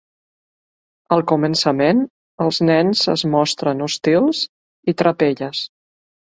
Al 1.15 1.21
començament, 1.31 2.01
els 2.47 2.61
nens 2.71 3.05
es 3.15 3.27
mostren 3.37 3.87
hostils 3.91 4.43
i 4.95 4.99
trapelles. 5.05 5.65